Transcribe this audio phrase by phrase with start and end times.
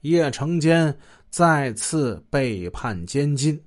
[0.00, 0.96] 叶成坚
[1.30, 3.62] 再次被判监禁。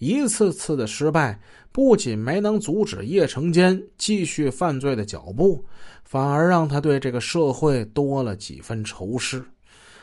[0.00, 1.40] 一次次的失败，
[1.72, 5.64] 不仅没能阻止叶成坚继续犯罪的脚步，
[6.04, 9.42] 反而让他对这个社会多了几分仇视。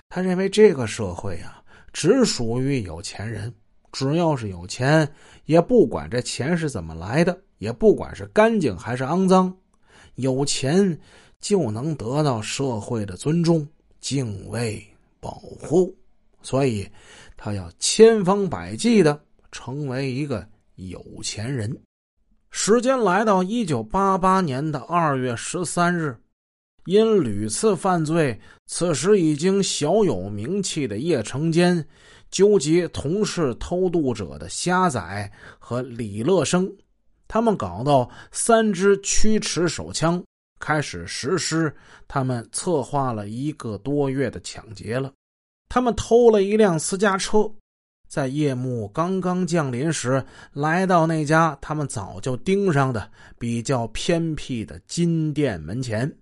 [0.09, 1.61] 他认为这个社会啊，
[1.93, 3.53] 只属于有钱人，
[3.91, 5.07] 只要是有钱，
[5.45, 9.55] 也不管这钱是怎么来的，也不管是干净还是肮脏，
[10.15, 10.97] 有钱
[11.39, 13.67] 就能得到社会的尊重、
[13.99, 14.85] 敬畏、
[15.21, 15.97] 保护。
[16.41, 16.85] 所以，
[17.37, 19.17] 他要千方百计的。
[19.53, 21.77] 成为一个有钱人。
[22.51, 26.17] 时间来到一九八八年的二月十三日，
[26.85, 31.85] 因屡次犯罪，此时已经小有名气的叶成坚，
[32.29, 36.73] 纠集同是偷渡者的虾仔和李乐生，
[37.27, 40.23] 他们搞到三支驱驰手枪，
[40.59, 41.75] 开始实施
[42.07, 45.11] 他们策划了一个多月的抢劫了。
[45.73, 47.49] 他们偷了一辆私家车。
[48.05, 56.13] 在夜幕刚刚降临时，来到那家他们早就盯上的比较偏僻的金店门前。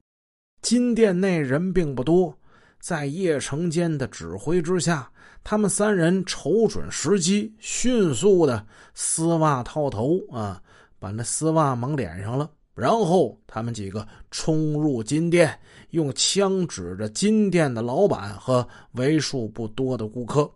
[0.62, 2.32] 金店内人并不多，
[2.80, 5.12] 在叶成坚的指挥之下，
[5.44, 8.64] 他们三人瞅准时机，迅速的
[8.94, 10.62] 丝袜套头啊，
[11.00, 12.48] 把那丝袜蒙脸上了。
[12.80, 20.50] 然后他们几个冲入金店，用枪指着金店的老板和为数不多的顾客。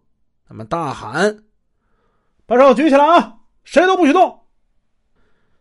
[0.47, 1.43] 他们大喊
[2.47, 3.35] ：“把手举起来啊！
[3.63, 4.39] 谁都不许动！”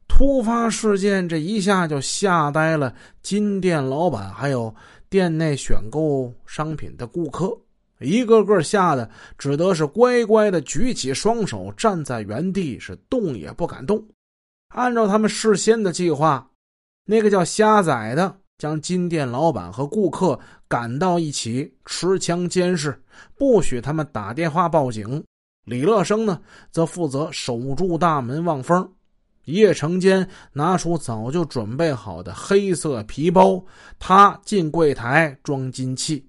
[0.06, 4.72] 突发事件这一下就吓呆了金店老板，还有
[5.08, 7.58] 店内选购商品的顾客，
[7.98, 14.04] 一个个吓得只得是乖乖的举起双手，站在原地，是动也不敢动。
[14.68, 16.46] 按照他们事先的计划，
[17.04, 18.38] 那个叫虾仔的。
[18.58, 23.02] 将金店老板和顾客赶到一起，持枪监视，
[23.36, 25.24] 不许他们打电话报警。
[25.64, 28.88] 李乐生呢，则负责守住大门望风。
[29.46, 33.60] 叶成坚拿出早就准备好的黑色皮包，
[33.98, 36.24] 他进柜台装金器。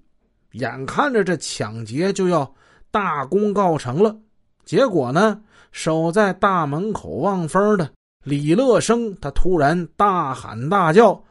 [0.52, 2.52] 眼看着这抢劫就要
[2.90, 4.16] 大功告成了，
[4.64, 7.88] 结果呢，守在大门口望风的
[8.24, 11.22] 李乐生，他突然大喊大叫。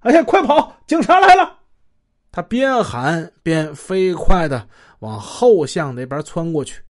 [0.00, 0.76] 哎呀，快跑！
[0.86, 1.58] 警察来了！
[2.30, 4.68] 他边喊边飞快的
[4.98, 6.82] 往后巷那边窜过去。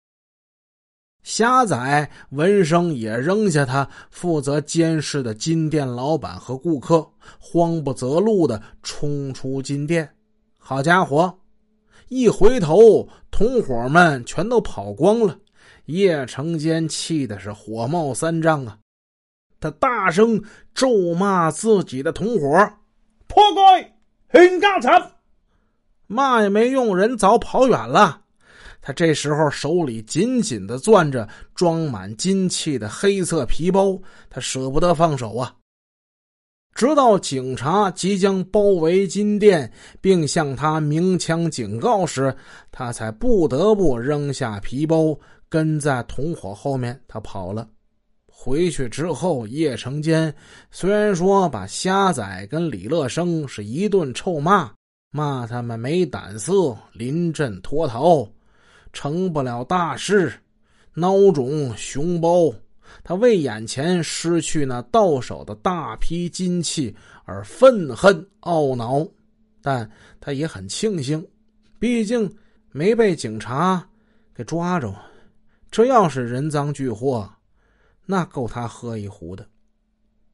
[1.23, 10.13] 瞎仔闻声也扔下他负责监视的金店老板和顾客，慌不择路的冲出金店。
[10.59, 11.39] 好家伙！
[12.09, 15.39] 一回头，同伙们全都跑光了。
[15.87, 18.79] 叶成坚气的是火冒三丈啊！
[19.65, 20.39] 他大声
[20.75, 22.71] 咒骂自己的同伙。
[23.27, 23.97] 破盖，
[24.31, 25.11] 全家惨！
[26.07, 28.21] 骂也没用，人早跑远了。
[28.83, 33.99] 他这时候手里紧紧的攥着装满金器的黑色皮包，
[34.29, 35.55] 他舍不得放手啊。
[36.75, 39.73] 直到警察即将包围金店，
[40.03, 42.37] 并向他鸣枪警告时，
[42.71, 47.67] 他才不得不扔下皮包，跟在同伙后面，他跑了。
[48.37, 50.35] 回去之后，叶成坚
[50.71, 54.71] 虽然说把虾仔跟李乐生是一顿臭骂，
[55.13, 58.29] 骂他们没胆色，临阵脱逃，
[58.93, 60.31] 成不了大事，
[60.95, 62.53] 孬种熊包。
[63.03, 69.07] 他为眼前失去那到手的大批金器而愤恨懊恼，
[69.63, 69.91] 但
[70.21, 71.27] 他也很庆幸，
[71.79, 72.31] 毕竟
[72.73, 73.83] 没被警察
[74.35, 74.95] 给抓着。
[75.71, 77.27] 这要是人赃俱获。
[78.07, 79.47] 那够他喝一壶的。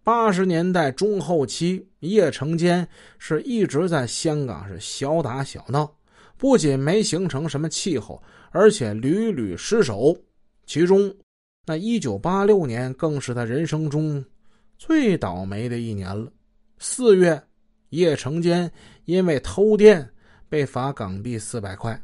[0.02, 2.88] 八十年代中后期，叶成坚
[3.18, 5.96] 是一直在香港是小打小闹，
[6.36, 10.16] 不仅没形成什么气候，而且屡屡失手。
[10.66, 11.14] 其中，
[11.66, 14.24] 那一九八六年更是他人生中
[14.78, 16.32] 最倒霉的一年了。
[16.78, 17.40] 四月，
[17.90, 18.72] 叶成坚
[19.04, 20.08] 因为偷电
[20.48, 22.02] 被罚港币四百块。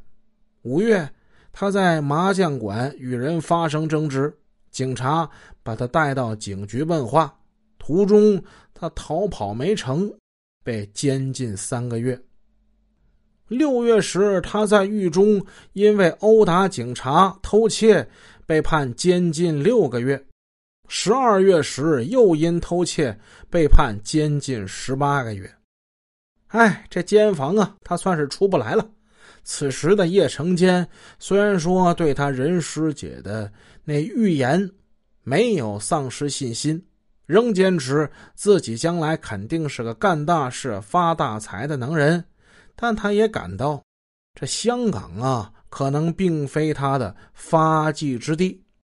[0.62, 1.08] 五月，
[1.50, 4.36] 他在麻将馆与人发生争执。
[4.76, 5.26] 警察
[5.62, 7.34] 把他带到警局问话，
[7.78, 8.44] 途中
[8.74, 10.12] 他逃跑没成，
[10.62, 12.20] 被监禁三个月。
[13.48, 15.42] 六月时，他在狱中
[15.72, 18.06] 因为殴打警察、偷窃，
[18.44, 20.22] 被判监禁六个月。
[20.88, 23.18] 十二月时，又因偷窃
[23.48, 25.50] 被判监禁十八个月。
[26.48, 28.86] 哎，这监房啊，他算是出不来了。
[29.48, 30.86] 此时的叶成坚
[31.20, 33.50] 虽然说对他任师姐的
[33.84, 34.68] 那预言
[35.22, 36.84] 没有丧失信心，
[37.26, 42.24] 仍坚持自己将来肯定是个干大事、发大财的能人，
[42.74, 43.80] 但他也感到
[44.34, 48.65] 这香港啊可能并非他的发迹之地。